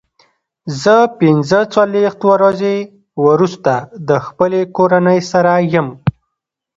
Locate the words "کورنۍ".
4.75-5.19